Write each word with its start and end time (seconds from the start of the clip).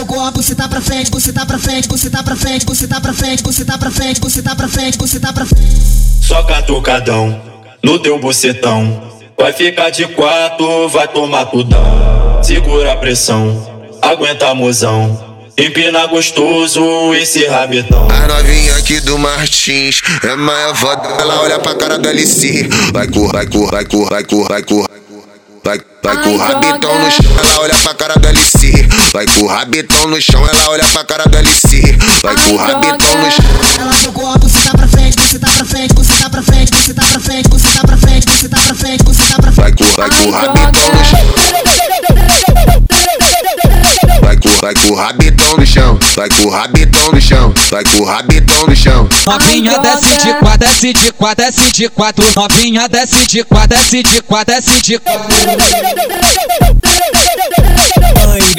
jogou 0.00 0.24
a 0.24 0.30
buceta 0.30 0.66
pra 0.66 0.80
frente, 0.80 1.10
buceta 1.10 1.44
pra 1.44 1.58
frente, 1.58 1.86
buceta 1.86 2.22
pra 2.22 2.34
frente, 2.34 2.64
buceta 2.64 3.00
pra 3.02 3.12
frente, 3.12 3.42
buceta 3.42 3.76
pra 3.76 3.90
frente, 3.90 4.20
buceta 4.20 4.56
pra 4.56 4.68
frente, 4.68 4.96
buceta 4.96 5.32
pra 5.32 5.44
frente. 5.44 5.76
Só 6.22 6.42
catucadão 6.42 7.38
no 7.82 7.98
teu 7.98 8.18
bucetão. 8.18 9.10
Vai 9.38 9.52
ficar 9.52 9.90
de 9.90 10.06
quatro, 10.06 10.88
vai 10.88 11.06
tomar 11.06 11.46
tudão. 11.46 12.40
Segura 12.42 12.92
a 12.92 12.96
pressão, 12.96 13.90
aguenta 14.00 14.54
mozão. 14.54 15.28
Empina 15.58 16.06
gostoso 16.06 16.80
esse 17.14 17.46
rabetão. 17.46 18.08
A 18.10 18.26
novinha 18.26 18.76
aqui 18.76 19.00
do 19.00 19.18
Martins 19.18 20.00
é 20.22 20.34
mais 20.34 20.78
foda. 20.78 21.06
Ela 21.20 21.42
olha 21.42 21.58
pra 21.58 21.74
cara 21.74 21.98
da 21.98 22.08
Alice. 22.08 22.66
Vai 22.90 23.06
cor, 23.06 23.30
vai 23.30 23.46
cor, 23.46 23.70
vai 23.70 23.84
cor, 23.84 24.08
vai 24.08 24.24
cor, 24.24 24.48
vai 24.48 24.62
cor. 24.62 24.88
Vai, 25.62 25.78
vai 26.02 26.22
com 26.22 26.30
o 26.30 26.38
rabetão 26.38 26.98
no 26.98 27.10
chão, 27.10 27.26
ela 27.38 27.60
olha 27.60 27.74
pra 27.74 27.94
cara 27.94 28.14
da 28.18 28.30
Alice. 28.30 28.59
Vai 29.12 29.26
com 29.26 29.42
o 29.42 29.46
rabetão 29.48 30.06
no 30.06 30.22
chão, 30.22 30.40
ela 30.46 30.70
olha 30.70 30.84
pra 30.84 31.04
cara 31.04 31.24
da 31.28 31.38
Alice. 31.40 31.82
Vai 32.22 32.36
com 32.36 32.52
o 32.52 32.56
rabetão 32.56 33.18
no 33.18 33.30
chão. 33.30 33.44
Ela 33.80 33.92
jogou 33.94 34.30
a 34.30 34.38
buceta 34.38 34.70
pra 34.76 34.86
frente, 34.86 35.16
buceta 35.16 35.50
pra 35.50 35.64
frente, 35.64 35.94
buceta 35.94 36.30
pra 36.30 36.42
frente, 36.42 36.70
buceta 36.70 37.02
pra 37.02 37.18
frente, 37.18 37.48
buceta 37.48 37.86
pra 37.86 37.96
frente, 37.96 38.26
buceta 38.26 38.56
pra 38.60 38.74
frente, 38.74 39.02
buceta 39.04 39.42
pra 39.42 39.52
frente. 39.52 39.60
Vai 39.60 39.72
com, 39.72 39.84
vai 39.96 40.10
com 40.10 40.28
o 40.28 40.30
rabetão 40.30 40.92
no 40.92 41.04
chão. 41.04 41.20
Vai 44.20 44.36
com, 44.36 44.48
vai 44.60 44.74
com 44.74 44.92
o 44.92 44.94
rabetão 44.94 45.56
no 45.56 45.66
chão. 45.66 45.98
Vai 46.14 46.28
com 46.28 46.42
o 46.42 46.50
rabetão 46.50 47.12
no 47.12 47.20
chão. 47.20 47.54
Vai 47.70 47.84
com 47.84 48.02
o 48.02 48.04
rabetão 48.04 48.66
no 48.66 48.76
chão. 48.76 49.08
Novinha 49.26 49.78
desce 49.78 50.16
de 50.18 50.34
quatro, 50.34 50.58
desce 50.58 50.92
de 50.92 51.12
quatro, 51.12 51.44
desce 51.44 51.72
de 51.72 51.88
quatro. 51.88 52.24
Novinha 52.36 52.88
desce 52.88 53.26
de 53.26 53.42
quatro, 53.42 53.76
desce 53.76 54.02
de 54.04 54.22
quatro, 54.22 54.54
desce 54.54 54.82
de 54.82 54.98
quatro. 55.00 56.69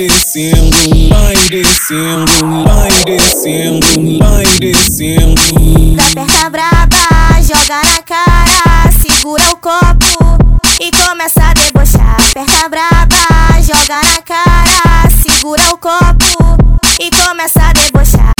Vai 0.00 0.08
descendo, 0.08 1.08
vai 1.10 1.36
descendo, 1.50 2.64
vai 2.64 3.04
descendo, 3.04 4.18
vai 4.18 4.44
descendo. 4.58 6.00
Aperta 6.00 6.48
braba, 6.48 7.42
joga 7.42 7.82
na 7.84 8.02
cara, 8.04 8.90
segura 8.98 9.44
o 9.50 9.56
copo 9.56 10.38
e 10.80 10.90
começa 10.90 11.42
a 11.44 11.52
debochar. 11.52 12.16
Aperta 12.18 12.68
braba, 12.70 13.60
joga 13.60 14.00
na 14.02 14.22
cara, 14.22 15.10
segura 15.22 15.64
o 15.68 15.76
copo 15.76 16.56
e 16.98 17.10
começa 17.10 17.60
a 17.60 17.72
debochar. 17.74 18.32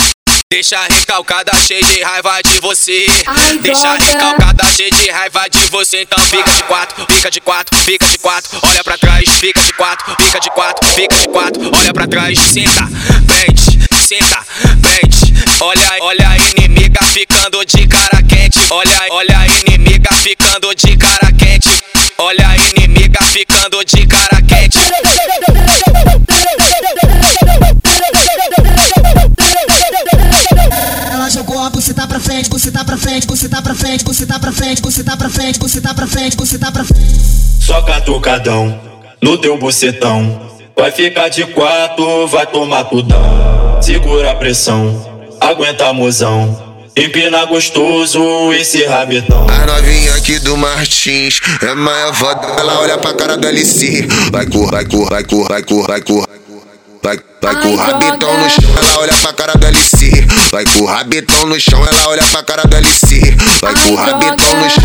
Deixa 0.53 0.83
recalcada 0.83 1.53
cheia 1.55 1.81
de 1.81 2.03
raiva 2.03 2.43
de 2.43 2.61
você. 2.61 3.07
Deixa 3.61 3.95
recalcada 3.95 4.65
cheia 4.73 4.91
de 4.91 5.09
raiva 5.09 5.49
de 5.49 5.65
você. 5.67 6.03
Então 6.03 6.19
fica 6.25 6.51
de 6.53 6.65
quatro, 6.65 7.07
fica 7.09 7.31
de 7.31 7.41
quatro, 7.41 7.79
fica 7.79 8.05
de 8.05 8.19
quatro. 8.19 8.59
Olha 8.61 8.83
pra 8.83 8.99
trás, 8.99 9.29
fica 9.39 9.63
de 9.63 9.73
quatro, 9.75 10.17
fica 10.19 10.41
de 10.41 10.51
quatro, 10.51 10.70
fica 10.91 11.17
de 11.17 11.29
quatro. 11.29 11.71
Olha 11.73 11.93
pra 11.93 12.07
trás, 12.07 12.39
senta, 12.39 12.89
prende, 13.27 13.79
senta, 14.07 14.39
prende. 14.83 15.35
Olha, 15.61 15.89
olha 16.01 16.29
a 16.29 16.39
inimiga 16.39 17.05
ficando 17.07 17.65
de 17.65 17.87
cara 17.87 18.23
quente. 18.23 18.59
Olha, 18.71 18.99
olha 19.11 19.39
a 19.39 19.47
inimiga 19.47 20.13
ficando 20.17 20.75
de 20.75 20.97
cara 20.97 21.33
quente. 21.33 21.69
Olha 22.19 22.49
a 22.49 22.57
inimiga 22.57 23.23
ficando 23.25 23.85
de 23.85 24.07
cara 24.07 24.43
quente. 24.43 24.79
Ela 31.13 31.31
jogou 31.31 31.59
a 31.63 31.71
buceta 31.71 32.07
pra 32.07 32.21
frente, 32.21 32.49
buceta 32.49 32.85
pra 32.85 32.97
frente, 32.97 33.27
buceta 33.27 33.63
pra 33.63 33.75
frente, 33.75 34.05
buceta 34.05 34.39
pra 34.39 34.53
frente, 34.53 34.83
buceta 34.83 35.17
pra 35.17 35.29
frente, 35.29 35.59
buceta 35.59 35.95
pra 35.95 36.07
frente, 36.07 36.37
buceta 36.37 36.73
pra 36.73 36.85
frente. 36.85 37.21
Só 37.61 37.83
catucadão 37.83 38.81
no 39.23 39.39
teu 39.39 39.59
bucetão. 39.59 40.50
Vai 40.81 40.91
ficar 40.91 41.29
de 41.29 41.45
quatro, 41.45 42.27
vai 42.29 42.47
tomar 42.47 42.85
tudão. 42.85 43.21
Segura 43.83 44.31
a 44.31 44.35
pressão, 44.35 45.29
aguenta 45.39 45.93
mozão. 45.93 46.59
Empina 46.97 47.45
gostoso 47.45 48.51
esse 48.55 48.87
rabetão. 48.87 49.47
A 49.47 49.67
novinha 49.67 50.15
aqui 50.15 50.39
do 50.39 50.57
Martins 50.57 51.39
é 51.61 51.75
mais 51.75 52.17
foda. 52.17 52.47
Ela 52.59 52.81
olha 52.81 52.97
pra 52.97 53.13
cara 53.13 53.37
da 53.37 53.49
Alice. 53.49 54.09
Vai 54.33 54.47
cor, 54.47 54.71
vai 54.71 54.87
cor, 54.87 55.07
vai 55.11 55.23
cor, 55.23 55.49
vai 55.49 55.63
cor, 55.63 55.87
vai 55.87 56.01
cor. 56.01 56.27
Vai, 57.03 57.19
vai 57.43 57.63
com 57.63 57.69
o 57.69 57.77
rabetão 57.77 58.39
no 58.39 58.51
chão, 58.51 58.71
ela 58.77 58.99
olha 59.01 59.15
pra 59.15 59.33
cara 59.33 59.55
da 59.55 59.69
Alice. 59.69 60.27
Vai 60.53 60.65
com 60.67 60.83
o 60.83 60.87
rabetão 60.87 61.47
no 61.47 61.59
chão, 61.59 61.87
ela 61.87 62.09
olha 62.09 62.23
pra 62.25 62.43
cara 62.43 62.63
da 62.65 62.77
Alice. 62.77 63.21
Vai 63.63 63.75
com 63.75 63.93
o 63.93 63.97
rabetão 63.97 64.57
no 64.57 64.71
chão. 64.71 64.80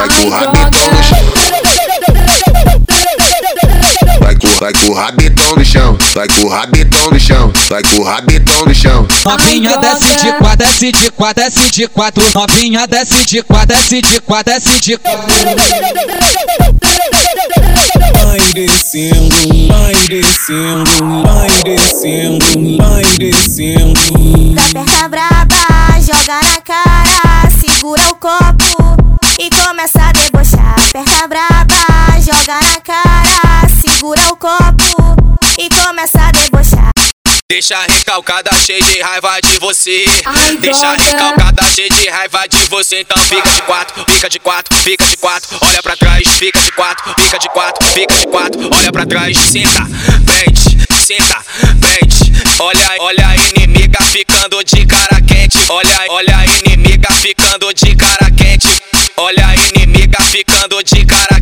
Vai 0.00 0.08
com, 0.08 0.28
o 0.28 0.30
rabetão 0.30 0.86
no 0.94 1.02
chão. 1.02 1.18
Vai 4.18 4.34
com, 4.34 4.46
vai 4.58 4.72
com 4.72 4.88
o 4.88 4.94
rabetão 4.94 5.56
no 5.56 5.64
chão. 5.64 5.98
Vai 6.14 6.28
com 6.28 6.46
o 6.46 6.48
rabetão 6.48 7.10
no 7.10 7.20
chão. 7.20 7.52
Vai 7.68 7.82
com 7.82 7.96
o 7.96 8.04
rabetão 8.04 8.64
no 8.64 8.74
chão. 8.74 9.06
Novinha 9.26 9.76
desce 9.76 10.14
de 10.16 10.32
quatro, 10.38 10.56
desce 10.56 10.92
de 10.92 11.10
quatro, 11.10 11.44
desce 11.44 11.70
de 11.70 11.86
quatro. 11.88 12.24
Novinha 12.34 12.86
desce 12.86 13.26
de 13.26 13.42
quatro, 13.42 13.76
desce 13.76 14.00
de 14.00 14.20
quatro, 14.22 14.54
desce 14.54 14.80
de 14.80 14.96
quatro. 14.96 15.28
Vai 18.24 18.40
descendo, 18.54 19.68
vai 19.68 19.94
descendo, 20.08 21.22
vai 21.24 21.50
descendo, 21.62 22.76
vai 22.78 23.04
descendo. 23.18 24.00
Aperta 24.58 25.08
braba, 25.08 26.00
joga 26.00 26.40
na 26.42 26.60
cara, 26.62 26.89
começa 29.80 30.02
a 30.02 30.12
debochar. 30.12 30.74
Aperta 30.78 31.26
braba, 31.26 32.20
joga 32.20 32.60
na 32.60 32.80
cara, 32.82 33.66
segura 33.80 34.20
o 34.30 34.36
copo 34.36 35.38
e 35.58 35.70
começa 35.70 36.20
a 36.20 36.30
debochar. 36.32 36.90
Deixa 37.50 37.80
recalcada 37.86 38.50
cheia 38.58 38.82
de 38.82 39.00
raiva 39.00 39.40
de 39.40 39.58
você. 39.58 40.04
Deixa 40.60 40.92
recalcada 40.92 41.62
cheia 41.70 41.88
de 41.88 42.10
raiva 42.10 42.46
de 42.46 42.58
você. 42.66 43.00
Então 43.00 43.16
fica 43.24 43.50
de 43.50 43.62
quatro, 43.62 44.04
fica 44.06 44.28
de 44.28 44.38
quatro, 44.38 44.76
fica 44.76 45.06
de 45.06 45.16
quatro. 45.16 45.58
Olha 45.62 45.82
pra 45.82 45.96
trás, 45.96 46.28
fica 46.28 46.60
de 46.60 46.72
quatro, 46.72 47.14
fica 47.18 47.38
de 47.38 47.48
quatro, 47.48 47.86
fica 47.86 48.14
de 48.14 48.26
quatro. 48.26 48.70
Olha 48.70 48.92
pra 48.92 49.06
trás, 49.06 49.36
senta, 49.38 49.86
prende, 50.26 50.78
senta, 50.94 51.42
prende. 51.80 52.30
Olha, 52.58 52.86
olha 53.00 53.28
a 53.28 53.36
inimiga 53.36 54.04
ficando 54.04 54.62
de 54.62 54.84
cara 54.84 55.20
quente. 55.22 55.58
Olha, 55.70 56.04
olha 56.10 56.36
a 56.36 56.46
inimiga 56.46 57.10
ficando 57.14 57.72
de 57.72 57.96
cara 57.96 58.26
quente. 58.26 58.29
Olha 59.22 59.48
a 59.48 59.54
inimiga 59.54 60.18
ficando 60.22 60.82
de 60.82 61.04
cara 61.04 61.39